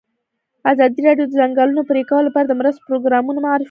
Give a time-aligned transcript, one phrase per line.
[0.71, 3.59] ازادي راډیو د د ځنګلونو پرېکول لپاره د مرستو پروګرامونه معرفي کړي.